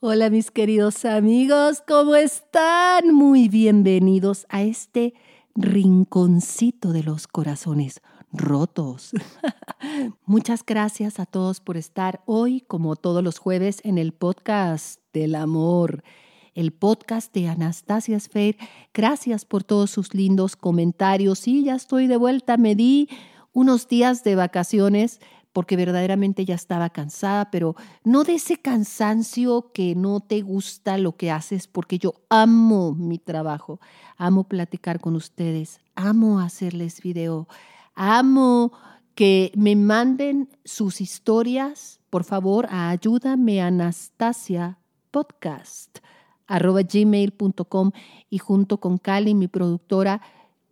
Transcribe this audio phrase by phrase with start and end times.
[0.00, 3.12] Hola mis queridos amigos, ¿cómo están?
[3.12, 5.12] Muy bienvenidos a este
[5.56, 9.10] rinconcito de los corazones rotos.
[10.24, 15.34] Muchas gracias a todos por estar hoy, como todos los jueves, en el podcast del
[15.34, 16.04] amor,
[16.54, 18.56] el podcast de Anastasia Sfer.
[18.94, 21.40] Gracias por todos sus lindos comentarios.
[21.40, 23.08] Sí, ya estoy de vuelta, me di
[23.52, 25.18] unos días de vacaciones
[25.58, 27.74] porque verdaderamente ya estaba cansada, pero
[28.04, 33.18] no de ese cansancio que no te gusta lo que haces, porque yo amo mi
[33.18, 33.80] trabajo,
[34.16, 37.48] amo platicar con ustedes, amo hacerles video,
[37.96, 38.70] amo
[39.16, 44.78] que me manden sus historias, por favor, a ayúdame Anastasia
[45.10, 45.98] podcast
[46.46, 47.90] arroba gmail.com
[48.30, 50.22] y junto con Cali, mi productora,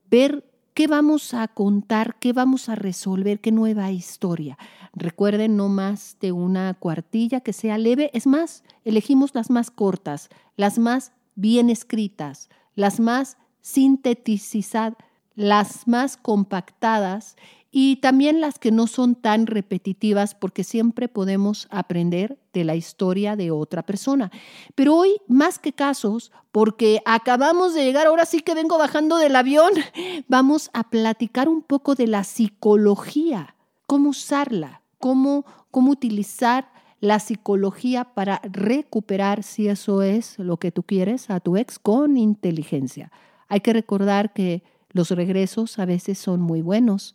[0.09, 0.45] ver
[0.77, 2.16] ¿Qué vamos a contar?
[2.21, 3.41] ¿Qué vamos a resolver?
[3.41, 4.59] ¿Qué nueva historia?
[4.93, 8.11] Recuerden, no más de una cuartilla que sea leve.
[8.12, 14.98] Es más, elegimos las más cortas, las más bien escritas, las más sintetizadas,
[15.37, 17.37] las más compactadas
[17.70, 23.37] y también las que no son tan repetitivas porque siempre podemos aprender de la historia
[23.37, 24.31] de otra persona.
[24.75, 29.37] Pero hoy, más que casos, porque acabamos de llegar, ahora sí que vengo bajando del
[29.37, 29.73] avión,
[30.27, 33.56] vamos a platicar un poco de la psicología,
[33.87, 40.83] cómo usarla, cómo, cómo utilizar la psicología para recuperar, si eso es lo que tú
[40.83, 43.12] quieres, a tu ex con inteligencia.
[43.48, 44.62] Hay que recordar que
[44.97, 47.14] los regresos a veces son muy buenos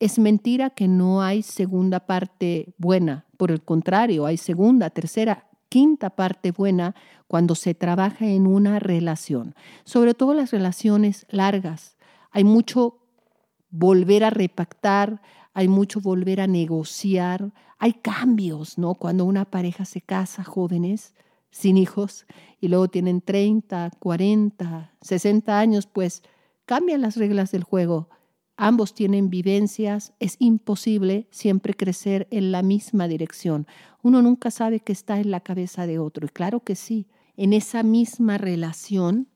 [0.00, 3.26] es mentira que no hay segunda parte buena.
[3.36, 6.94] Por el contrario, hay segunda, tercera, quinta parte buena
[7.26, 9.54] cuando se trabaja en una relación.
[9.84, 11.96] Sobre todo las relaciones largas.
[12.30, 12.98] Hay mucho
[13.70, 15.22] volver a repactar,
[15.52, 18.94] hay mucho volver a negociar, hay cambios, ¿no?
[18.94, 21.14] Cuando una pareja se casa, jóvenes,
[21.50, 22.26] sin hijos,
[22.60, 26.22] y luego tienen 30, 40, 60 años, pues
[26.64, 28.08] cambian las reglas del juego
[28.56, 33.66] ambos tienen vivencias, es imposible siempre crecer en la misma dirección.
[34.02, 36.26] Uno nunca sabe qué está en la cabeza de otro.
[36.26, 37.06] Y claro que sí,
[37.36, 39.28] en esa misma relación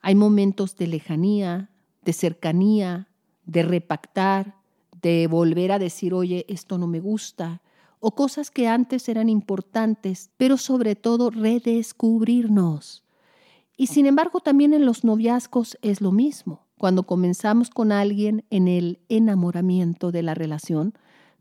[0.00, 1.70] hay momentos de lejanía,
[2.04, 3.08] de cercanía,
[3.44, 4.56] de repactar,
[5.00, 7.62] de volver a decir, oye, esto no me gusta,
[7.98, 13.04] o cosas que antes eran importantes, pero sobre todo redescubrirnos.
[13.76, 16.66] Y sin embargo también en los noviazgos es lo mismo.
[16.82, 20.94] Cuando comenzamos con alguien en el enamoramiento de la relación,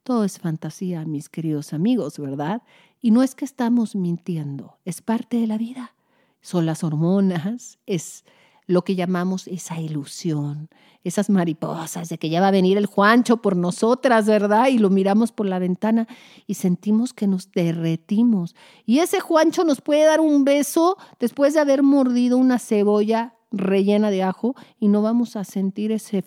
[0.03, 2.62] todo es fantasía, mis queridos amigos, ¿verdad?
[3.02, 5.96] Y no es que estamos mintiendo, es parte de la vida.
[6.41, 8.24] Son las hormonas, es
[8.68, 10.69] lo que llamamos esa ilusión,
[11.03, 14.68] esas mariposas de que ya va a venir el Juancho por nosotras, ¿verdad?
[14.68, 16.08] Y lo miramos por la ventana
[16.46, 18.56] y sentimos que nos derretimos.
[18.85, 24.09] Y ese Juancho nos puede dar un beso después de haber mordido una cebolla rellena
[24.12, 26.23] de ajo y no vamos a sentir ese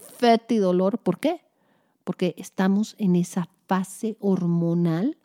[0.49, 0.99] y dolor.
[0.99, 1.41] ¿Por qué?
[2.05, 5.17] Porque estamos en esa fase hormonal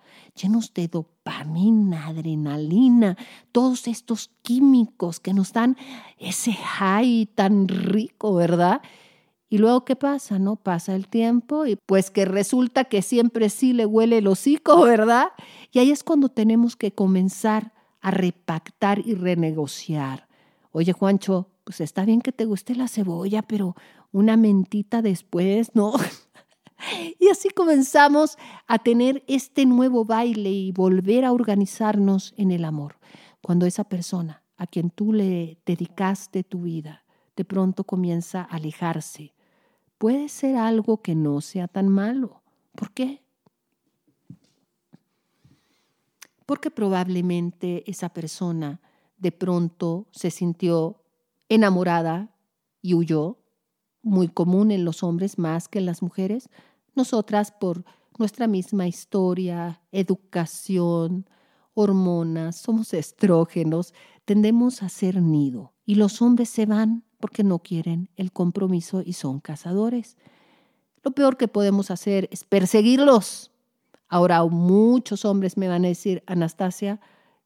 [0.42, 3.18] llenos de dopamina, adrenalina,
[3.52, 5.78] todos estos químicos que nos dan
[6.18, 8.82] ese high tan rico, ¿verdad?
[9.50, 10.38] Y luego, ¿qué pasa?
[10.38, 10.58] ¿No?
[10.58, 15.30] Pasa el tiempo y pues que resulta que siempre sí le huele el hocico, ¿verdad?
[15.72, 20.28] Y ahí es cuando tenemos que comenzar a repactar y renegociar.
[20.72, 23.75] Oye, Juancho, pues está bien que te guste la cebolla, pero
[24.12, 25.94] una mentita después, ¿no?
[27.19, 32.96] y así comenzamos a tener este nuevo baile y volver a organizarnos en el amor.
[33.44, 39.35] Cuando esa persona a quien tú le dedicaste tu vida de pronto comienza a alejarse,
[40.00, 42.41] puede ser algo que no sea tan malo.
[42.74, 43.22] ¿Por qué?
[46.47, 48.81] Porque probablemente esa persona
[49.19, 51.03] de pronto se sintió
[51.50, 52.36] enamorada
[52.82, 53.38] y huyó,
[54.02, 56.50] muy común en los hombres más que en las mujeres.
[56.96, 57.84] Nosotras, por
[58.18, 61.30] nuestra misma historia, educación,
[61.74, 63.94] hormonas, somos estrógenos,
[64.26, 69.14] tendemos a ser nido y los hombres se van porque no quieren el compromiso y
[69.14, 70.18] son cazadores.
[71.03, 73.52] Lo peor que podemos hacer es perseguirlos.
[74.08, 77.00] Ahora muchos hombres me van a decir, Anastasia,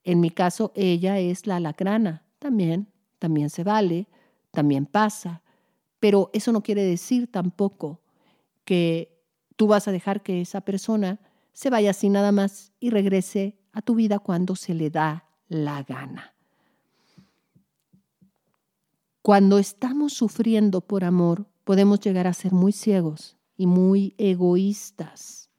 [0.04, 2.24] en mi caso ella es la lacrana.
[2.40, 2.93] También
[3.24, 4.10] también se vale,
[4.52, 5.44] también pasa,
[6.02, 8.02] pero eso no quiere decir tampoco
[8.66, 9.18] que
[9.56, 11.22] tú vas a dejar que esa persona
[11.54, 15.84] se vaya así nada más y regrese a tu vida cuando se le da la
[15.84, 16.34] gana.
[19.22, 25.50] Cuando estamos sufriendo por amor, podemos llegar a ser muy ciegos y muy egoístas.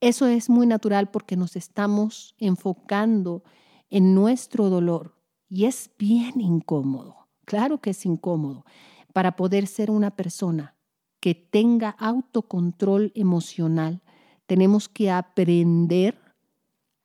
[0.00, 3.54] Eso es muy natural porque nos estamos enfocando en
[3.90, 5.14] nuestro dolor
[5.48, 7.28] y es bien incómodo.
[7.44, 8.64] Claro que es incómodo
[9.12, 10.74] para poder ser una persona
[11.20, 14.02] que tenga autocontrol emocional.
[14.46, 16.18] Tenemos que aprender,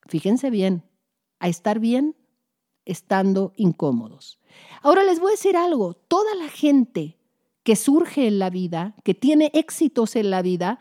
[0.06, 0.82] fíjense bien,
[1.38, 2.16] a estar bien
[2.84, 4.40] estando incómodos.
[4.82, 7.18] Ahora les voy a decir algo, toda la gente
[7.62, 10.78] que surge en la vida, que tiene éxitos en la vida,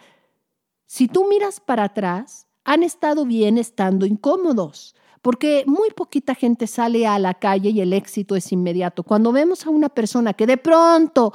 [0.85, 7.05] si tú miras para atrás, han estado bien estando incómodos, porque muy poquita gente sale
[7.05, 9.03] a la calle y el éxito es inmediato.
[9.03, 11.33] Cuando vemos a una persona que de pronto,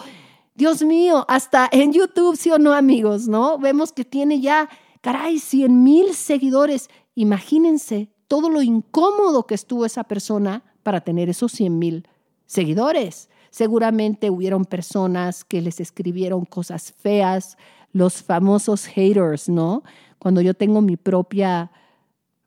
[0.55, 3.59] Dios mío, hasta en YouTube, sí o no amigos, ¿no?
[3.59, 4.69] Vemos que tiene ya,
[5.01, 6.89] caray, 100 mil seguidores.
[7.15, 12.09] Imagínense todo lo incómodo que estuvo esa persona para tener esos 100 mil
[12.47, 13.29] seguidores.
[13.51, 17.57] Seguramente hubieron personas que les escribieron cosas feas,
[17.93, 19.83] los famosos haters, ¿no?
[20.19, 21.71] Cuando yo tengo mi propia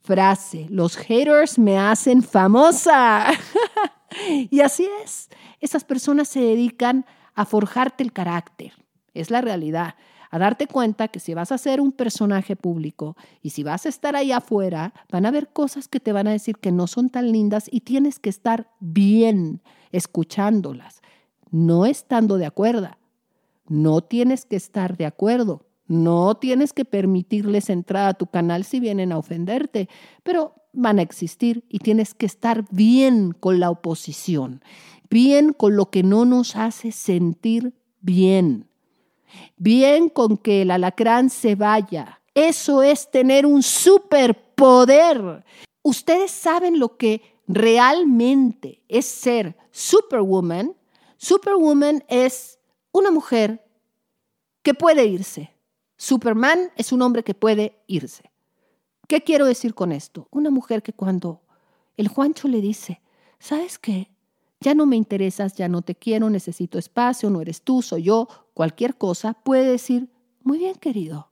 [0.07, 3.27] frase, los haters me hacen famosa.
[4.50, 7.06] y así es, esas personas se dedican
[7.36, 8.71] a forjarte el carácter,
[9.13, 9.95] es la realidad
[10.30, 13.89] a darte cuenta que si vas a ser un personaje público y si vas a
[13.89, 17.09] estar ahí afuera, van a haber cosas que te van a decir que no son
[17.09, 19.62] tan lindas y tienes que estar bien
[19.92, 21.01] escuchándolas,
[21.50, 22.89] no estando de acuerdo.
[23.69, 25.66] No tienes que estar de acuerdo.
[25.87, 29.87] No tienes que permitirles entrar a tu canal si vienen a ofenderte,
[30.23, 34.61] pero van a existir y tienes que estar bien con la oposición,
[35.09, 38.67] bien con lo que no nos hace sentir bien.
[39.57, 42.21] Bien con que el alacrán se vaya.
[42.33, 45.43] Eso es tener un superpoder.
[45.81, 50.75] Ustedes saben lo que realmente es ser superwoman.
[51.17, 52.59] Superwoman es
[52.91, 53.65] una mujer
[54.61, 55.56] que puede irse.
[55.97, 58.31] Superman es un hombre que puede irse.
[59.07, 60.27] ¿Qué quiero decir con esto?
[60.31, 61.41] Una mujer que cuando
[61.95, 63.01] el Juancho le dice,
[63.39, 64.11] ¿sabes qué?
[64.59, 68.27] ya no me interesas, ya no te quiero, necesito espacio, no eres tú, soy yo,
[68.53, 70.09] cualquier cosa, puede decir,
[70.41, 71.31] muy bien querido,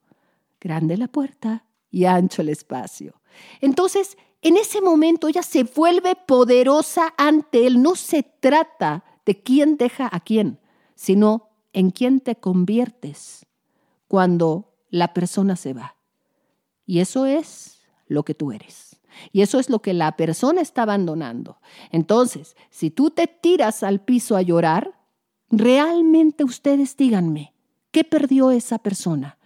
[0.59, 3.21] grande la puerta y ancho el espacio.
[3.61, 7.81] Entonces, en ese momento ella se vuelve poderosa ante él.
[7.81, 10.59] No se trata de quién deja a quién,
[10.93, 13.45] sino en quién te conviertes
[14.07, 15.95] cuando la persona se va.
[16.85, 18.99] Y eso es lo que tú eres.
[19.31, 21.59] Y eso es lo que la persona está abandonando.
[21.91, 24.99] Entonces, si tú te tiras al piso a llorar,
[25.49, 27.53] realmente ustedes díganme,
[27.91, 29.37] ¿qué perdió esa persona?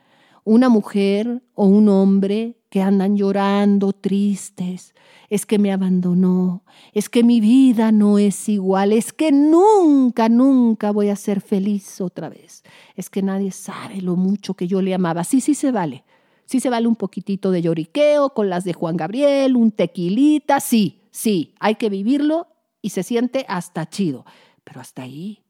[0.50, 4.96] ¿Una mujer o un hombre que andan llorando, tristes?
[5.30, 10.90] Es que me abandonó, es que mi vida no es igual, es que nunca, nunca
[10.90, 12.63] voy a ser feliz otra vez.
[12.96, 15.24] Es que nadie sabe lo mucho que yo le amaba.
[15.24, 16.04] Sí, sí se vale.
[16.46, 21.04] Sí se vale un poquitito de lloriqueo con las de Juan Gabriel, un tequilita, sí,
[21.12, 22.48] sí, hay que vivirlo
[22.81, 24.25] y se siente hasta chido.
[24.63, 25.44] Pero hasta ahí.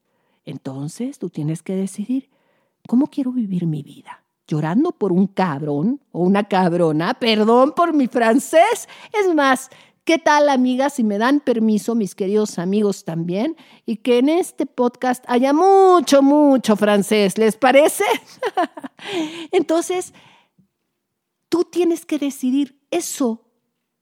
[0.43, 2.29] Entonces tú tienes que decidir,
[2.85, 4.25] ¿cómo quiero vivir mi vida?
[4.49, 7.13] ¿Llorando por un cabrón o una cabrona?
[7.13, 8.89] Perdón por mi francés.
[9.13, 9.69] Es más,
[10.05, 10.93] ¿Qué tal, amigas?
[10.93, 13.55] Si me dan permiso, mis queridos amigos también,
[13.85, 18.05] y que en este podcast haya mucho, mucho francés, ¿les parece?
[19.51, 20.15] Entonces,
[21.47, 23.45] tú tienes que decidir eso,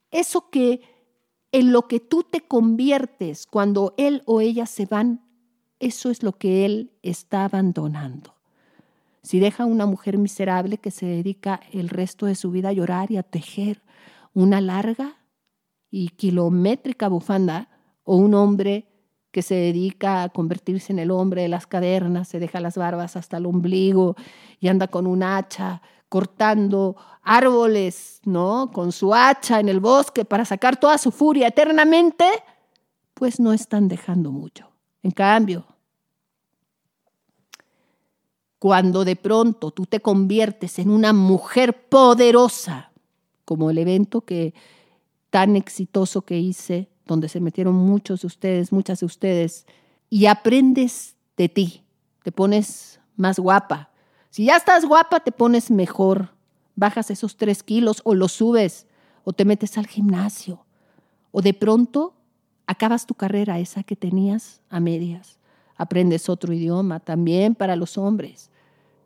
[0.09, 0.79] eso que
[1.51, 5.27] en lo que tú te conviertes cuando él o ella se van,
[5.81, 8.36] eso es lo que él está abandonando.
[9.27, 13.11] Si deja una mujer miserable que se dedica el resto de su vida a llorar
[13.11, 13.83] y a tejer
[14.33, 15.17] una larga
[15.91, 17.67] y kilométrica bufanda,
[18.05, 18.87] o un hombre
[19.31, 23.17] que se dedica a convertirse en el hombre de las cavernas, se deja las barbas
[23.17, 24.15] hasta el ombligo
[24.61, 28.71] y anda con un hacha cortando árboles, ¿no?
[28.71, 32.23] Con su hacha en el bosque para sacar toda su furia eternamente,
[33.13, 34.69] pues no están dejando mucho.
[35.03, 35.65] En cambio,
[38.59, 42.91] cuando de pronto tú te conviertes en una mujer poderosa,
[43.45, 44.53] como el evento que
[45.29, 49.65] tan exitoso que hice, donde se metieron muchos de ustedes, muchas de ustedes,
[50.09, 51.83] y aprendes de ti,
[52.23, 53.89] te pones más guapa,
[54.29, 56.29] si ya estás guapa, te pones mejor,
[56.75, 58.85] bajas esos tres kilos o los subes
[59.23, 60.67] o te metes al gimnasio
[61.31, 62.13] o de pronto
[62.65, 65.37] acabas tu carrera esa que tenías a medias.
[65.77, 68.49] Aprendes otro idioma también para los hombres.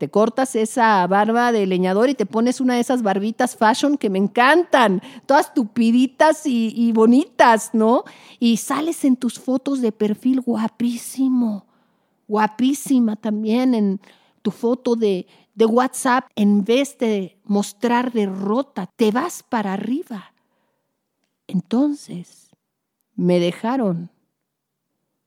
[0.02, 4.10] Te cortas esa barba de leñador y te pones una de esas barbitas fashion que
[4.10, 8.04] me encantan, todas tupiditas y, bonitas, ¿no?
[8.40, 11.68] Y sales en tus fotos de perfil guapísimo,
[12.28, 14.02] guapísima también en
[14.42, 20.34] tu foto de, de WhatsApp, en vez de mostrar derrota, te vas para arriba.
[21.46, 22.50] Entonces,
[23.16, 24.10] me dejaron.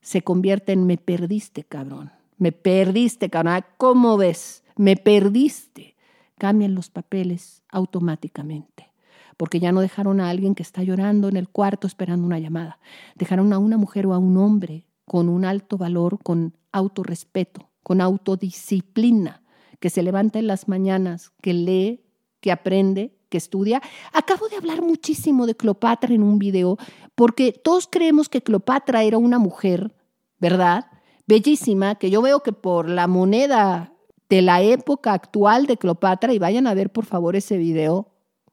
[0.04, 2.12] Se convierte en me perdiste, cabrón.
[2.36, 3.54] Me perdiste, cabrón.
[3.54, 4.62] Ah, ¿Cómo ves?
[4.76, 5.96] Me perdiste.
[6.36, 8.92] Cambian los papeles automáticamente.
[9.38, 12.78] Porque ya no dejaron a alguien que está llorando en el cuarto esperando una llamada.
[13.14, 18.02] Dejaron a una mujer o a un hombre con un alto valor, con autorrespeto, con
[18.02, 19.42] autodisciplina,
[19.80, 22.04] que se levanta en las mañanas, que lee,
[22.42, 23.82] que aprende, que estudia.
[24.12, 26.78] Acabo de hablar muchísimo de Cleopatra en un video,
[27.14, 29.94] porque todos creemos que Cleopatra era una mujer,
[30.38, 30.86] ¿verdad?
[31.26, 33.92] Bellísima, que yo veo que por la moneda
[34.28, 38.12] de la época actual de Cleopatra, y vayan a ver por favor ese video,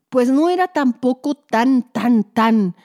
[0.09, 2.75] pues no era tampoco tan, tan, tan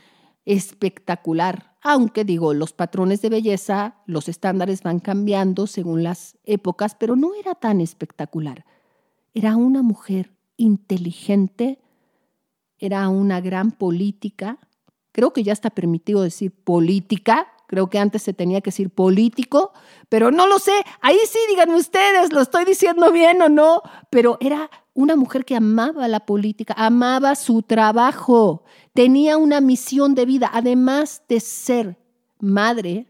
[0.45, 7.15] espectacular aunque digo, los patrones de belleza, los estándares van cambiando según las épocas, pero
[7.15, 8.65] no era tan espectacular.
[9.35, 11.79] Era una mujer inteligente,
[12.79, 14.59] era una gran política,
[15.13, 19.73] creo que ya está permitido decir política, creo que antes se tenía que decir político,
[20.09, 24.39] pero no lo sé, ahí sí díganme ustedes, lo estoy diciendo bien o no, pero
[24.41, 30.51] era una mujer que amaba la política, amaba su trabajo, tenía una misión de vida,
[30.53, 31.99] además de ser
[32.39, 33.07] madre,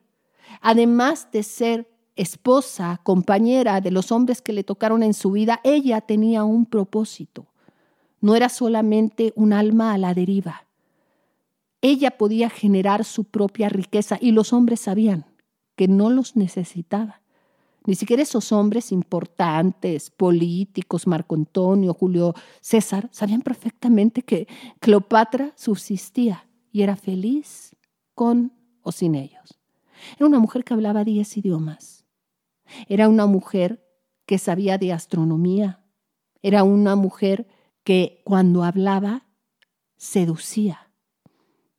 [0.61, 6.01] además de ser esposa, compañera de los hombres que le tocaron en su vida, ella
[6.01, 7.47] tenía un propósito.
[8.21, 10.67] No era solamente un alma a la deriva.
[11.83, 15.27] Ella podía generar su propia riqueza y los hombres sabían
[15.77, 17.21] que no los necesitaba.
[17.85, 24.49] Ni siquiera esos hombres importantes, políticos, Marco Antonio, Julio César, sabían perfectamente que
[24.81, 27.77] Cleopatra subsistía y era feliz
[28.15, 29.61] con o sin ellos.
[30.17, 31.96] Era una mujer que hablaba diez idiomas.
[32.89, 33.85] Era una mujer
[34.27, 35.85] que sabía de astronomía.
[36.43, 37.47] Era una mujer
[37.85, 39.27] que cuando hablaba
[39.97, 40.91] seducía,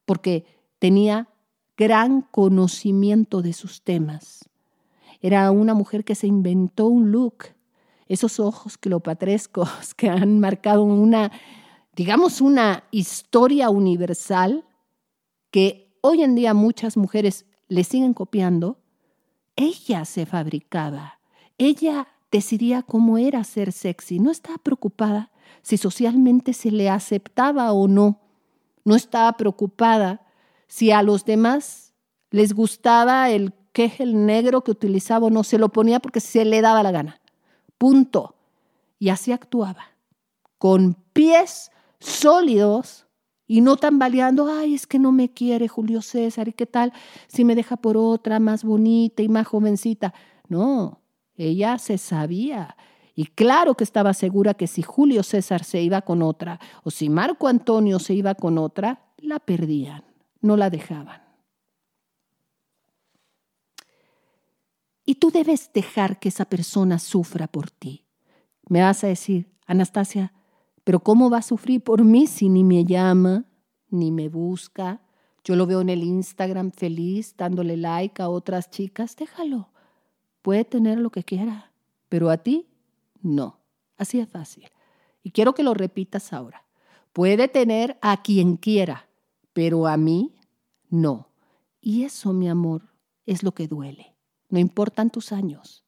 [0.06, 0.46] porque
[0.80, 1.30] tenía
[1.78, 4.50] gran conocimiento de sus temas.
[5.22, 7.46] Era una mujer que se inventó un look,
[8.08, 11.32] esos ojos cleopatrescos que han marcado una,
[11.96, 14.66] digamos, una historia universal
[15.52, 18.80] que hoy en día muchas mujeres le siguen copiando.
[19.58, 21.20] Ella se fabricaba,
[21.58, 27.90] ella decidía cómo era ser sexy, no estaba preocupada si socialmente se le aceptaba o
[27.90, 28.22] no,
[28.86, 30.26] no estaba preocupada
[30.68, 31.94] si a los demás
[32.30, 33.54] les gustaba el
[34.00, 37.22] el negro que utilizaba no se lo ponía porque se le daba la gana.
[37.78, 38.36] Punto.
[39.00, 39.92] Y así actuaba,
[40.58, 43.06] con pies sólidos
[43.48, 46.92] y no tambaleando, ay, es que no me quiere Julio César, ¿y qué tal
[47.28, 50.14] si me deja por otra más bonita y más jovencita?
[50.50, 51.02] No,
[51.36, 52.76] ella se sabía.
[53.16, 57.10] Y claro que estaba segura que si Julio César se iba con otra o si
[57.10, 60.04] Marco Antonio se iba con otra, la perdían,
[60.42, 61.22] no la dejaban.
[65.06, 68.06] Y tú debes dejar que esa persona sufra por ti.
[68.68, 70.34] Me vas a decir, Anastasia,
[70.88, 73.44] pero ¿cómo va a sufrir por mí si ni me llama,
[73.90, 75.02] ni me busca?
[75.44, 79.18] Yo lo veo en el Instagram feliz, dándole like a otras chicas.
[79.18, 79.68] Déjalo.
[80.42, 81.74] Puede tener lo que quiera,
[82.08, 82.70] pero a ti
[83.22, 83.60] no.
[83.98, 84.70] Así es fácil.
[85.24, 86.66] Y quiero que lo repitas ahora.
[87.12, 89.10] Puede tener a quien quiera,
[89.52, 90.38] pero a mí
[90.90, 91.28] no.
[91.82, 92.94] Y eso, mi amor,
[93.26, 94.16] es lo que duele.
[94.48, 95.84] No importan tus años,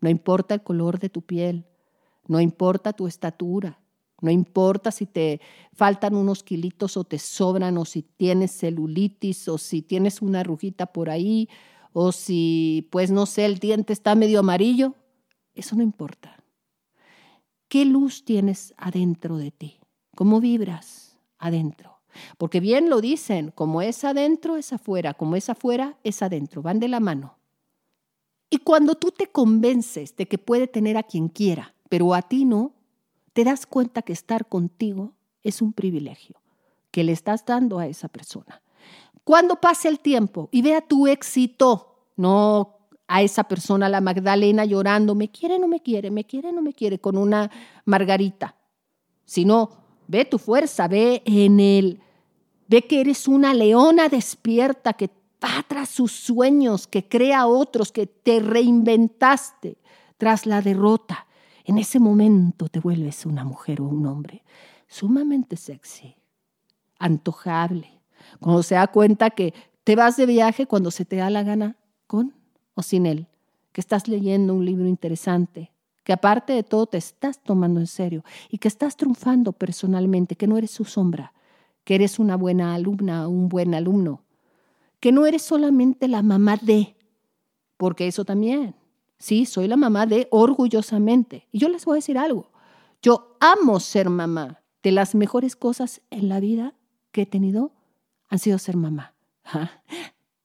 [0.00, 1.66] no importa el color de tu piel,
[2.28, 3.80] no importa tu estatura,
[4.24, 5.42] no importa si te
[5.74, 10.86] faltan unos kilitos o te sobran o si tienes celulitis o si tienes una rugita
[10.86, 11.50] por ahí
[11.92, 14.94] o si, pues no sé, el diente está medio amarillo.
[15.54, 16.42] Eso no importa.
[17.68, 19.78] ¿Qué luz tienes adentro de ti?
[20.16, 22.00] ¿Cómo vibras adentro?
[22.38, 26.80] Porque bien lo dicen, como es adentro, es afuera, como es afuera, es adentro, van
[26.80, 27.36] de la mano.
[28.48, 32.46] Y cuando tú te convences de que puede tener a quien quiera, pero a ti
[32.46, 32.72] no,
[33.34, 35.12] te das cuenta que estar contigo
[35.42, 36.40] es un privilegio
[36.90, 38.62] que le estás dando a esa persona.
[39.24, 45.14] Cuando pase el tiempo y vea tu éxito, no a esa persona, la Magdalena llorando,
[45.14, 47.50] me quiere, no me quiere, me quiere, no me quiere, con una
[47.84, 48.56] margarita,
[49.24, 49.70] sino
[50.06, 52.00] ve tu fuerza, ve en él,
[52.68, 55.10] ve que eres una leona despierta que
[55.42, 59.78] va tras sus sueños, que crea otros, que te reinventaste
[60.16, 61.26] tras la derrota.
[61.64, 64.44] En ese momento te vuelves una mujer o un hombre
[64.86, 66.14] sumamente sexy,
[66.98, 68.00] antojable,
[68.38, 71.76] cuando se da cuenta que te vas de viaje cuando se te da la gana
[72.06, 72.34] con
[72.74, 73.26] o sin él,
[73.72, 75.72] que estás leyendo un libro interesante,
[76.04, 80.46] que aparte de todo te estás tomando en serio y que estás triunfando personalmente, que
[80.46, 81.32] no eres su sombra,
[81.84, 84.22] que eres una buena alumna, un buen alumno,
[85.00, 86.94] que no eres solamente la mamá de,
[87.76, 88.74] porque eso también,
[89.18, 91.48] sí, soy la mamá de orgullosamente.
[91.52, 92.50] Y yo les voy a decir algo,
[93.02, 94.60] yo amo ser mamá.
[94.82, 96.74] De las mejores cosas en la vida
[97.10, 97.72] que he tenido
[98.28, 99.14] han sido ser mamá.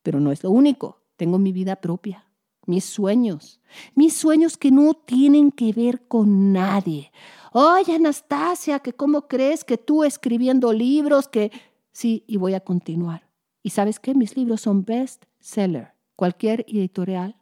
[0.01, 2.29] Pero no es lo único, tengo mi vida propia
[2.69, 3.59] mis sueños,
[3.95, 7.11] mis sueños que no tienen que ver con nadie.
[7.51, 11.51] Oye, Anastasia, que cómo crees que tú escribiendo libros, que
[11.91, 13.27] sí, y voy a continuar.
[13.63, 15.93] Y sabes qué, mis libros son best seller.
[16.15, 17.37] Cualquier editorial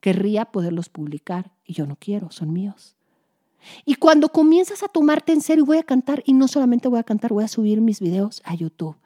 [0.00, 2.96] querría poderlos publicar y yo no quiero, son míos.
[3.84, 7.04] Y cuando comienzas a tomarte en serio, voy a cantar y no solamente voy a
[7.04, 8.96] cantar, voy a subir mis videos a YouTube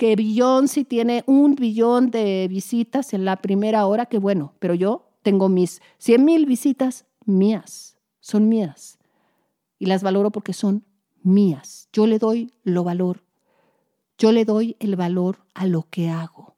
[0.00, 5.10] que Beyoncé tiene un billón de visitas en la primera hora, que bueno, pero yo
[5.20, 8.98] tengo mis 100 mil visitas mías, son mías.
[9.78, 10.86] Y las valoro porque son
[11.22, 11.90] mías.
[11.92, 13.24] Yo le doy lo valor.
[14.16, 16.49] Yo le doy el valor a lo que hago.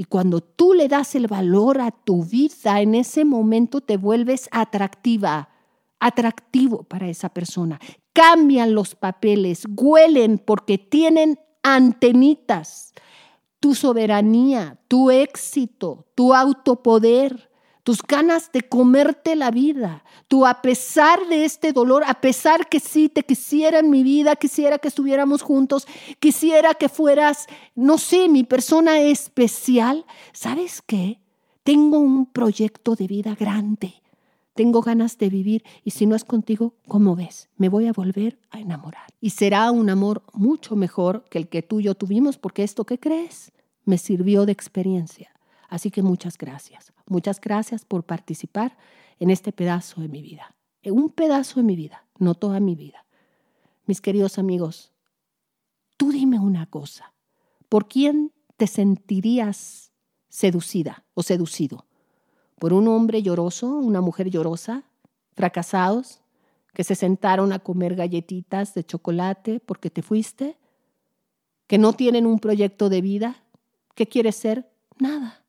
[0.00, 4.48] Y cuando tú le das el valor a tu vida, en ese momento te vuelves
[4.52, 5.48] atractiva,
[5.98, 7.80] atractivo para esa persona.
[8.12, 12.94] Cambian los papeles, huelen porque tienen antenitas,
[13.58, 17.47] tu soberanía, tu éxito, tu autopoder,
[17.88, 22.80] tus ganas de comerte la vida, tú a pesar de este dolor, a pesar que
[22.80, 25.88] sí te quisiera en mi vida, quisiera que estuviéramos juntos,
[26.20, 30.04] quisiera que fueras, no sé, mi persona especial,
[30.34, 31.18] ¿sabes qué?
[31.62, 33.94] Tengo un proyecto de vida grande
[34.52, 37.48] tengo ganas de vivir y si no es contigo, ¿cómo ves?
[37.58, 39.06] Me voy a volver a enamorar.
[39.20, 42.84] Y será un amor mucho mejor que el que tú y yo tuvimos, porque esto
[42.84, 43.52] que crees
[43.84, 45.30] me sirvió de experiencia.
[45.68, 46.92] Así que muchas gracias.
[47.06, 48.76] Muchas gracias por participar
[49.18, 50.54] en este pedazo de mi vida.
[50.84, 53.04] Un pedazo de mi vida, no toda mi vida.
[53.86, 54.92] Mis queridos amigos,
[55.96, 57.12] tú dime una cosa.
[57.68, 59.92] ¿Por quién te sentirías
[60.28, 61.88] seducida o seducido?
[62.58, 64.82] por un hombre lloroso, una mujer llorosa,
[65.34, 66.20] fracasados,
[66.74, 70.58] que se sentaron a comer galletitas de chocolate porque te fuiste,
[71.66, 73.42] que no tienen un proyecto de vida.
[73.94, 74.70] ¿Qué quieres ser?
[74.98, 75.44] Nada.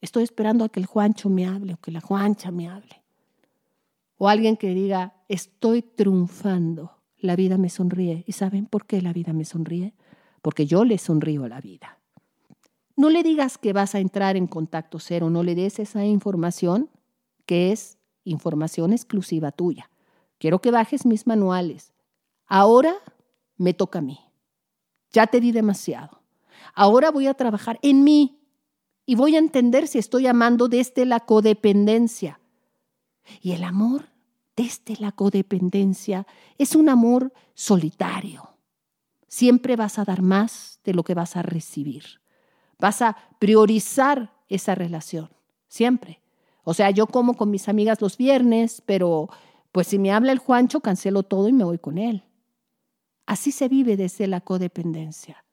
[0.00, 3.02] Estoy esperando a que el Juancho me hable o que la Juancha me hable.
[4.18, 8.24] O alguien que diga, estoy triunfando, la vida me sonríe.
[8.26, 9.94] ¿Y saben por qué la vida me sonríe?
[10.42, 11.98] Porque yo le sonrío a la vida.
[12.94, 16.88] No le digas que vas a entrar en contacto cero, no le des esa información
[17.44, 19.90] que es información exclusiva tuya.
[20.38, 21.92] Quiero que bajes mis manuales.
[22.46, 22.94] Ahora
[23.56, 24.18] me toca a mí.
[25.12, 26.20] Ya te di demasiado.
[26.74, 28.35] Ahora voy a trabajar en mí
[29.06, 32.40] y voy a entender si estoy amando desde la codependencia.
[33.40, 34.08] Y el amor
[34.56, 36.26] desde la codependencia
[36.58, 38.50] es un amor solitario.
[39.28, 42.20] Siempre vas a dar más de lo que vas a recibir.
[42.78, 45.30] Vas a priorizar esa relación,
[45.68, 46.20] siempre.
[46.64, 49.28] O sea, yo como con mis amigas los viernes, pero
[49.70, 52.24] pues si me habla el Juancho, cancelo todo y me voy con él.
[53.24, 55.44] Así se vive desde la codependencia.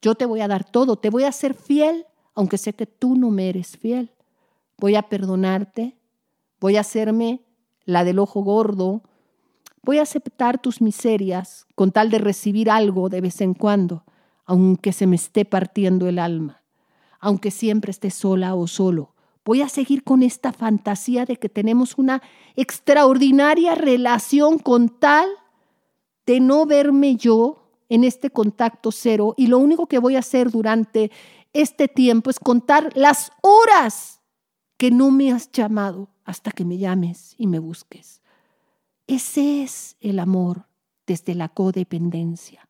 [0.00, 3.16] Yo te voy a dar todo, te voy a ser fiel, aunque sé que tú
[3.16, 4.10] no me eres fiel.
[4.78, 5.96] Voy a perdonarte,
[6.60, 7.40] voy a hacerme
[7.84, 9.02] la del ojo gordo,
[9.82, 14.04] voy a aceptar tus miserias con tal de recibir algo de vez en cuando,
[14.44, 16.64] aunque se me esté partiendo el alma
[17.24, 19.14] aunque siempre esté sola o solo.
[19.46, 22.22] Voy a seguir con esta fantasía de que tenemos una
[22.54, 25.26] extraordinaria relación con tal
[26.26, 30.50] de no verme yo en este contacto cero y lo único que voy a hacer
[30.50, 31.10] durante
[31.54, 34.20] este tiempo es contar las horas
[34.76, 38.20] que no me has llamado hasta que me llames y me busques.
[39.06, 40.66] Ese es el amor
[41.06, 42.68] desde la codependencia.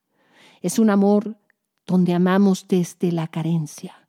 [0.62, 1.36] Es un amor
[1.86, 4.04] donde amamos desde la carencia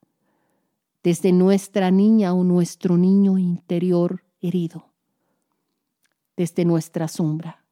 [1.06, 4.92] desde nuestra niña o nuestro niño interior herido,
[6.36, 7.64] desde nuestra sombra,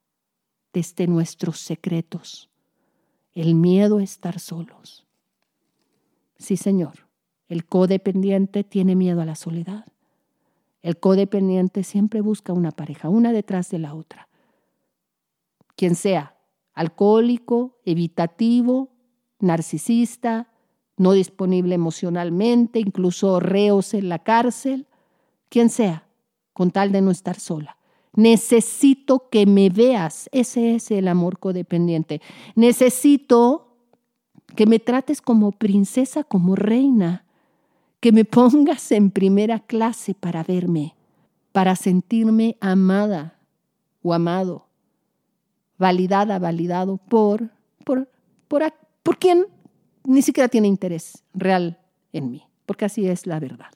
[0.72, 2.48] desde nuestros secretos,
[3.32, 5.03] el miedo a estar solos.
[6.44, 7.08] Sí, Señor,
[7.48, 9.86] el codependiente tiene miedo a la soledad.
[10.82, 14.28] El codependiente siempre busca una pareja, una detrás de la otra.
[15.74, 16.36] Quien sea,
[16.74, 18.90] alcohólico, evitativo,
[19.40, 20.52] narcisista,
[20.98, 24.86] no disponible emocionalmente, incluso reos en la cárcel,
[25.48, 26.06] quien sea,
[26.52, 27.78] con tal de no estar sola.
[28.12, 32.20] Necesito que me veas, ese es el amor codependiente.
[32.54, 33.73] Necesito
[34.56, 37.24] que me trates como princesa, como reina,
[38.00, 40.94] que me pongas en primera clase para verme.
[41.52, 43.38] para sentirme amada
[44.02, 44.66] o amado,
[45.78, 47.50] validada, validado por,
[47.84, 48.10] por,
[48.48, 48.62] por,
[49.04, 49.46] por quien
[50.04, 51.78] ni siquiera tiene interés real
[52.12, 53.70] en mí, porque así es la verdad.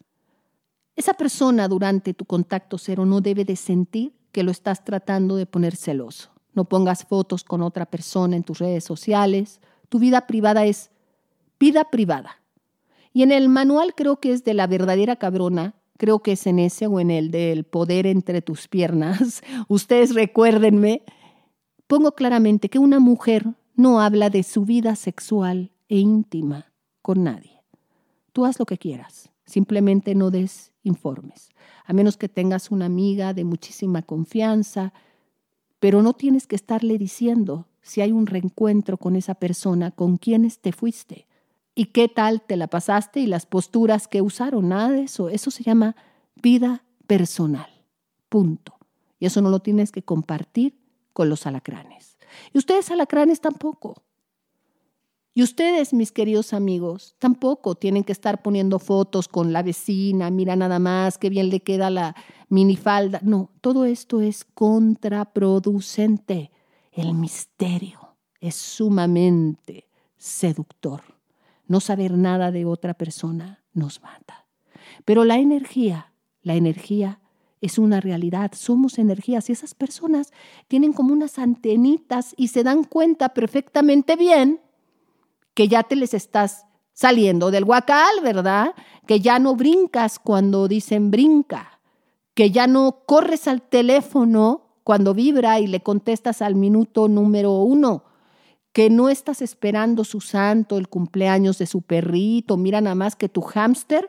[0.97, 5.47] Esa persona durante tu contacto cero no debe de sentir que lo estás tratando de
[5.47, 6.31] poner celoso.
[6.55, 9.61] No pongas fotos con otra persona en tus redes sociales.
[9.88, 10.90] Tu vida privada es
[11.59, 12.42] vida privada.
[13.12, 16.59] Y en el manual creo que es de la verdadera cabrona, creo que es en
[16.59, 19.42] ese o en el del poder entre tus piernas.
[19.68, 21.03] Ustedes recuérdenme,
[21.87, 26.72] pongo claramente que una mujer no habla de su vida sexual e íntima
[27.03, 27.62] con nadie.
[28.33, 31.51] Tú haz lo que quieras, simplemente no des informes,
[31.85, 34.92] a menos que tengas una amiga de muchísima confianza,
[35.81, 40.61] pero no tienes que estarle diciendo si hay un reencuentro con esa persona con quienes
[40.61, 41.27] te fuiste
[41.75, 45.29] y qué tal te la pasaste y las posturas que usaron, nada de eso.
[45.29, 45.95] Eso se llama
[46.35, 47.71] vida personal.
[48.29, 48.75] Punto.
[49.21, 50.77] Y eso no lo tienes que compartir
[51.12, 52.19] con los alacranes.
[52.53, 54.03] Y ustedes alacranes tampoco.
[55.35, 60.57] Y ustedes, mis queridos amigos, tampoco tienen que estar poniendo fotos con la vecina, mira
[60.57, 62.17] nada más, qué bien le queda la
[62.49, 63.21] minifalda.
[63.23, 66.51] No, todo esto es contraproducente.
[66.99, 71.01] El misterio es sumamente seductor.
[71.69, 74.47] No saber nada de otra persona nos mata.
[75.05, 77.21] Pero la energía, la energía
[77.61, 80.33] es una realidad, somos energías y esas personas
[80.67, 84.61] tienen como unas antenitas y se dan cuenta perfectamente bien
[85.55, 88.75] que ya te les estás saliendo del guacal, ¿verdad?
[89.07, 91.81] Que ya no brincas cuando dicen brinca,
[92.35, 98.05] que ya no corres al teléfono cuando vibra y le contestas al minuto número uno,
[98.72, 103.29] que no estás esperando su santo, el cumpleaños de su perrito, mira nada más que
[103.29, 104.09] tu hámster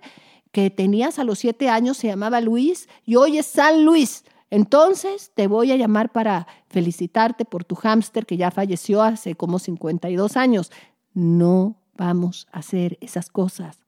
[0.53, 4.23] que tenías a los siete años se llamaba Luis y hoy es San Luis.
[4.51, 9.59] Entonces te voy a llamar para felicitarte por tu hámster que ya falleció hace como
[9.59, 10.71] 52 años.
[11.13, 13.79] No vamos a hacer esas cosas.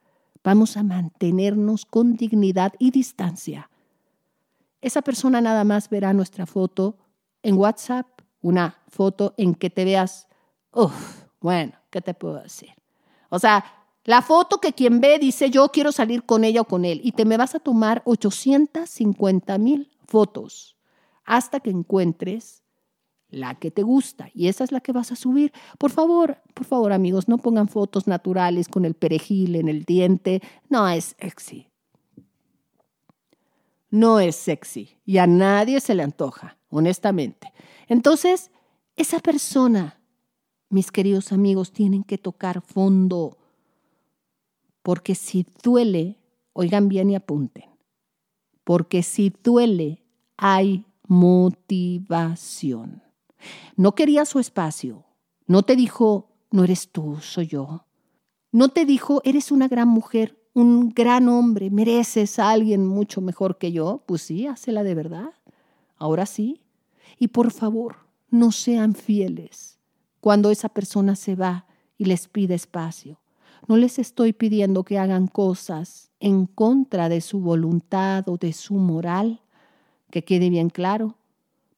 [0.44, 3.71] Vamos a mantenernos con dignidad y distancia.
[4.82, 6.98] Esa persona nada más verá nuestra foto
[7.44, 8.08] en WhatsApp,
[8.42, 10.28] una foto en que te veas
[10.74, 12.70] Uf, bueno, ¿qué te puedo decir?
[13.30, 13.66] O sea,
[14.06, 17.12] la foto que quien ve dice yo quiero salir con ella o con él y
[17.12, 20.78] te me vas a tomar 850 mil fotos
[21.24, 22.64] hasta que encuentres
[23.30, 25.54] la que te gusta y esa es la que vas a subir.
[25.78, 30.42] Por favor, por favor amigos, no pongan fotos naturales con el perejil en el diente.
[30.70, 31.71] No es sexy.
[33.92, 37.54] No es sexy y a nadie se le antoja, honestamente.
[37.88, 38.50] Entonces,
[38.96, 40.02] esa persona
[40.72, 43.38] mis queridos amigos, tienen que tocar fondo,
[44.82, 46.18] porque si duele,
[46.54, 47.70] oigan bien y apunten,
[48.64, 50.02] porque si duele,
[50.38, 53.04] hay motivación.
[53.76, 55.04] No quería su espacio,
[55.46, 57.86] no te dijo, no eres tú, soy yo.
[58.54, 63.58] No te dijo, eres una gran mujer, un gran hombre, mereces a alguien mucho mejor
[63.58, 64.04] que yo.
[64.06, 65.32] Pues sí, hácela de verdad.
[65.98, 66.62] Ahora sí.
[67.18, 67.98] Y por favor,
[68.30, 69.80] no sean fieles
[70.20, 71.66] cuando esa persona se va
[71.98, 73.20] y les pide espacio.
[73.68, 78.76] No les estoy pidiendo que hagan cosas en contra de su voluntad o de su
[78.76, 79.42] moral,
[80.10, 81.16] que quede bien claro.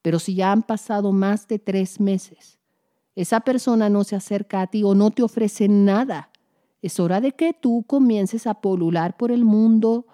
[0.02, 2.58] Pero si ya han pasado más de tres meses,
[3.16, 6.30] esa persona no se acerca a ti o no te ofrece nada,
[6.84, 10.06] es hora de que tú comiences a polular por el mundo,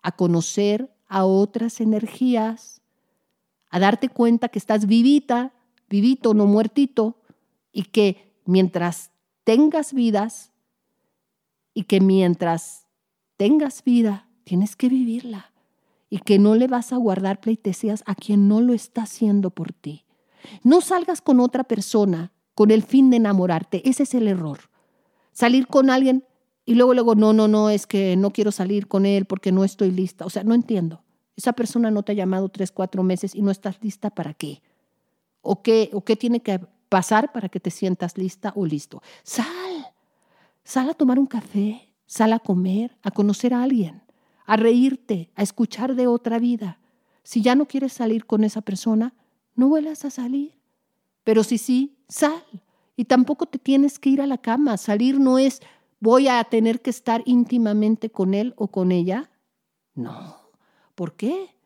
[0.00, 2.80] a conocer a otras energías,
[3.68, 5.52] a darte cuenta que estás vivita,
[5.90, 7.20] vivito, no muertito,
[7.72, 9.10] y que mientras
[9.42, 10.52] tengas vidas
[11.74, 12.86] y que mientras
[13.36, 15.52] tengas vida, tienes que vivirla
[16.08, 19.72] y que no le vas a guardar pleitesías a quien no lo está haciendo por
[19.72, 20.04] ti.
[20.62, 24.60] No salgas con otra persona con el fin de enamorarte, ese es el error.
[25.34, 26.24] Salir con alguien
[26.64, 29.64] y luego luego no, no, no, es que no quiero salir con él porque no
[29.64, 30.24] estoy lista.
[30.24, 31.02] O sea, no entiendo.
[31.36, 34.62] Esa persona no te ha llamado tres, cuatro meses y no estás lista para qué.
[35.42, 36.58] ¿O qué, o qué tiene que
[36.94, 39.02] pasar para que te sientas lista o listo.
[39.24, 39.92] Sal,
[40.62, 44.04] sal a tomar un café, sal a comer, a conocer a alguien,
[44.46, 46.78] a reírte, a escuchar de otra vida.
[47.24, 49.12] Si ya no quieres salir con esa persona,
[49.56, 50.54] no vuelvas a salir.
[51.24, 52.44] Pero si sí, sal.
[52.96, 54.76] Y tampoco te tienes que ir a la cama.
[54.76, 55.60] Salir no es
[56.00, 59.30] voy a tener que estar íntimamente con él o con ella.
[59.94, 60.36] No.
[60.94, 61.56] ¿Por qué?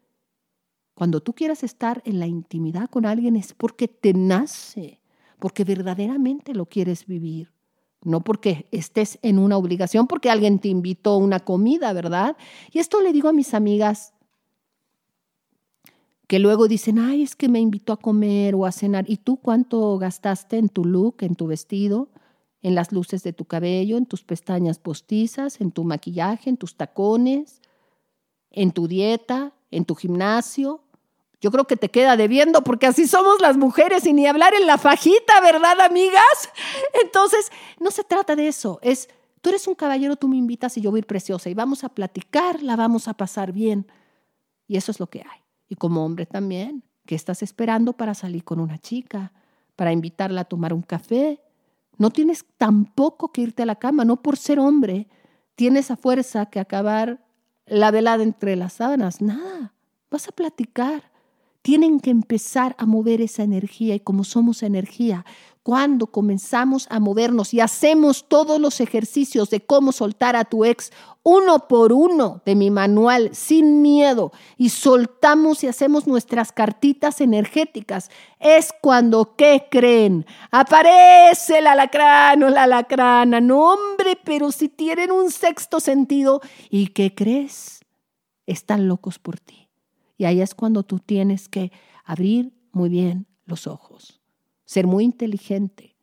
[0.94, 5.00] Cuando tú quieras estar en la intimidad con alguien es porque te nace,
[5.38, 7.52] porque verdaderamente lo quieres vivir.
[8.02, 12.36] No porque estés en una obligación, porque alguien te invitó una comida, ¿verdad?
[12.70, 14.14] Y esto le digo a mis amigas
[16.28, 19.06] que luego dicen, ay, es que me invitó a comer o a cenar.
[19.08, 22.10] ¿Y tú cuánto gastaste en tu look, en tu vestido,
[22.60, 26.76] en las luces de tu cabello, en tus pestañas postizas, en tu maquillaje, en tus
[26.76, 27.62] tacones,
[28.50, 30.82] en tu dieta, en tu gimnasio?
[31.40, 34.66] Yo creo que te queda debiendo porque así somos las mujeres y ni hablar en
[34.66, 36.50] la fajita, ¿verdad, amigas?
[37.02, 39.08] Entonces, no se trata de eso, es,
[39.40, 42.62] tú eres un caballero, tú me invitas y yo voy preciosa y vamos a platicar,
[42.62, 43.86] la vamos a pasar bien.
[44.66, 45.47] Y eso es lo que hay.
[45.68, 49.33] Y como hombre también, ¿qué estás esperando para salir con una chica?
[49.76, 51.40] Para invitarla a tomar un café.
[51.98, 55.09] No tienes tampoco que irte a la cama, no por ser hombre.
[55.54, 57.24] Tienes a fuerza que acabar
[57.66, 59.20] la velada entre las sábanas.
[59.20, 59.74] Nada,
[60.11, 61.11] vas a platicar.
[61.62, 65.26] Tienen que empezar a mover esa energía y como somos energía,
[65.68, 70.90] cuando comenzamos a movernos y hacemos todos los ejercicios de cómo soltar a tu ex
[71.22, 78.11] uno por uno de mi manual sin miedo y soltamos y hacemos nuestras cartitas energéticas,
[78.40, 80.24] es cuando, ¿qué creen?
[80.50, 83.38] Aparece el alacrán o la alacrana.
[83.42, 87.81] No, hombre, pero si tienen un sexto sentido, ¿y qué crees?
[88.46, 89.68] Están locos por ti.
[90.16, 91.72] Y ahí es cuando tú tienes que
[92.07, 94.17] abrir muy bien los ojos
[94.68, 95.96] ser muy inteligente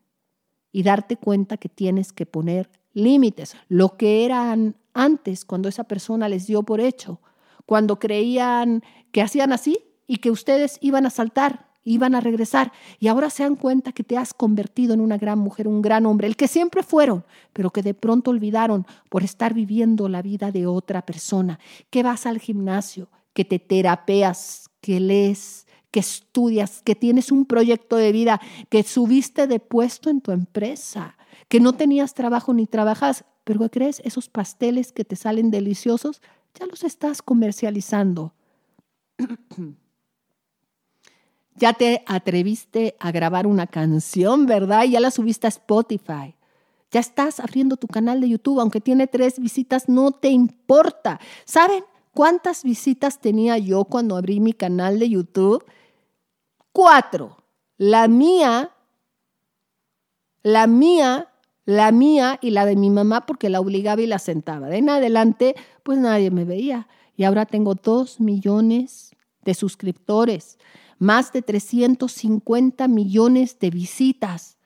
[0.71, 3.55] y darte cuenta que tienes que poner límites.
[3.69, 7.21] Lo que eran antes, cuando esa persona les dio por hecho,
[7.67, 13.07] cuando creían que hacían así y que ustedes iban a saltar, iban a regresar, y
[13.07, 16.25] ahora se dan cuenta que te has convertido en una gran mujer, un gran hombre,
[16.25, 17.23] el que siempre fueron,
[17.53, 21.59] pero que de pronto olvidaron por estar viviendo la vida de otra persona,
[21.91, 25.64] que vas al gimnasio, que te terapeas, que lees,
[25.95, 31.15] que estudias, que tienes un proyecto de vida, que subiste de puesto en tu empresa,
[31.47, 34.01] que no tenías trabajo ni trabajas, pero ¿qué crees?
[34.03, 36.21] Esos pasteles que te salen deliciosos,
[36.59, 38.33] ya los estás comercializando.
[41.55, 44.83] ya te atreviste a grabar una canción, ¿verdad?
[44.83, 46.35] Ya la subiste a Spotify.
[46.91, 51.21] Ya estás abriendo tu canal de YouTube, aunque tiene tres visitas, no te importa.
[51.45, 55.63] ¿Saben cuántas visitas tenía yo cuando abrí mi canal de YouTube?
[56.75, 57.37] Cuatro,
[57.77, 58.69] la mía,
[60.43, 61.29] la mía,
[61.63, 64.67] la mía y la de mi mamá porque la obligaba y la sentaba.
[64.67, 66.89] De en adelante, pues nadie me veía.
[67.15, 70.57] Y ahora tengo dos millones de suscriptores,
[70.99, 74.57] más de 350 millones de visitas.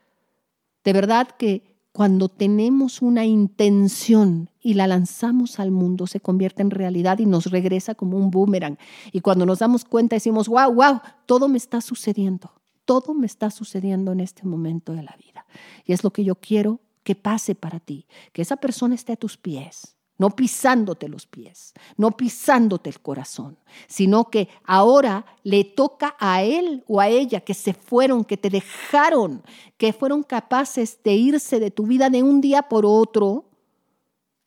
[0.83, 1.68] De verdad que
[1.99, 7.47] cuando tenemos una intención y la lanzamos al mundo, se convierte en realidad y nos
[7.47, 8.77] regresa como un boomerang.
[9.11, 12.53] Y cuando nos damos cuenta decimos, wow, wow, todo me está sucediendo,
[12.85, 15.45] todo me está sucediendo en este momento de la vida.
[15.83, 19.17] Y es lo que yo quiero que pase para ti, que esa persona esté a
[19.17, 26.15] tus pies, no pisándote los pies, no pisándote el corazón, sino que ahora le toca
[26.19, 29.41] a él o a ella que se fueron, que te dejaron,
[29.77, 33.45] que fueron capaces de irse de tu vida de un día por otro,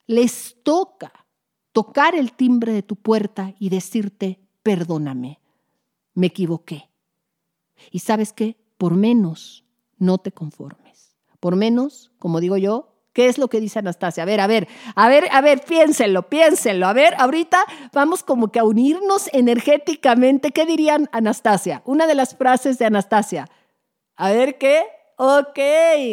[0.06, 1.10] les toca
[1.72, 5.40] tocar el timbre de tu puerta y decirte, perdóname,
[6.12, 6.90] me equivoqué.
[7.90, 9.64] Y sabes qué, por menos
[9.96, 11.16] no te conformes.
[11.40, 14.22] Por menos, como digo yo, ¿Qué es lo que dice Anastasia?
[14.22, 16.86] A ver, a ver, a ver, a ver, piénsenlo, piénsenlo.
[16.86, 20.50] A ver, ahorita vamos como que a unirnos energéticamente.
[20.50, 21.82] ¿Qué dirían Anastasia?
[21.84, 23.48] Una de las frases de Anastasia.
[24.16, 24.82] A ver qué.
[25.18, 25.58] Ok,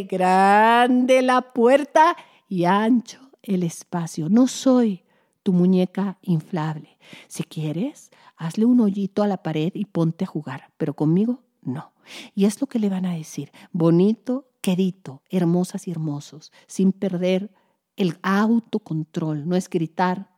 [0.09, 4.27] grande la puerta y ancho el espacio.
[4.29, 5.03] No soy
[5.41, 6.97] tu muñeca inflable.
[7.27, 11.93] Si quieres, hazle un hoyito a la pared y ponte a jugar, pero conmigo no.
[12.35, 13.51] Y es lo que le van a decir.
[13.71, 17.51] Bonito, querido, hermosas y hermosos, sin perder
[17.95, 19.47] el autocontrol.
[19.47, 20.29] No es gritar,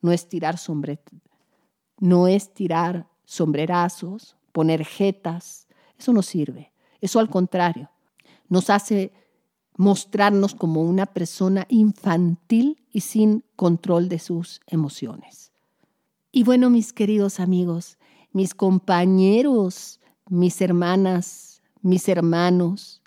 [0.00, 1.00] no es tirar sombre,
[1.98, 5.66] no es tirar sombrerazos, poner jetas.
[5.98, 6.72] Eso no sirve.
[7.00, 7.90] Eso al contrario,
[8.48, 9.12] nos hace
[9.76, 15.52] mostrarnos como una persona infantil y sin control de sus emociones.
[16.32, 17.96] Y bueno, mis queridos amigos,
[18.32, 22.99] mis compañeros, mis hermanas, mis hermanos,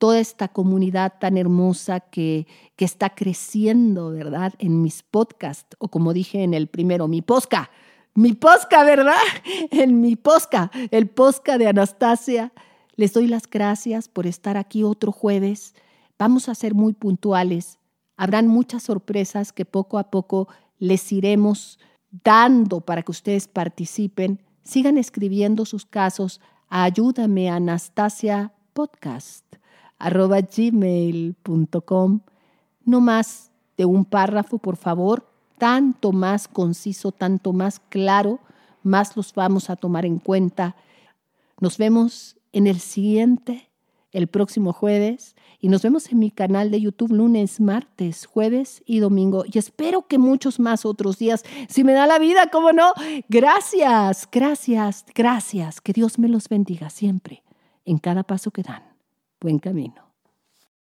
[0.00, 4.54] toda esta comunidad tan hermosa que, que está creciendo, ¿verdad?
[4.58, 7.70] En mis podcasts, o como dije en el primero, mi posca,
[8.14, 9.20] mi posca, ¿verdad?
[9.70, 12.50] En mi posca, el posca de Anastasia.
[12.96, 15.74] Les doy las gracias por estar aquí otro jueves.
[16.18, 17.78] Vamos a ser muy puntuales.
[18.16, 21.78] Habrán muchas sorpresas que poco a poco les iremos
[22.24, 24.40] dando para que ustedes participen.
[24.62, 29.59] Sigan escribiendo sus casos Ayúdame Anastasia Podcast
[30.00, 32.20] arroba gmail.com.
[32.84, 38.40] No más de un párrafo, por favor, tanto más conciso, tanto más claro,
[38.82, 40.74] más los vamos a tomar en cuenta.
[41.60, 43.70] Nos vemos en el siguiente,
[44.12, 49.00] el próximo jueves, y nos vemos en mi canal de YouTube lunes, martes, jueves y
[49.00, 49.44] domingo.
[49.50, 52.94] Y espero que muchos más otros días, si me da la vida, ¿cómo no?
[53.28, 55.82] Gracias, gracias, gracias.
[55.82, 57.42] Que Dios me los bendiga siempre,
[57.84, 58.89] en cada paso que dan.
[59.40, 60.09] Buen camino.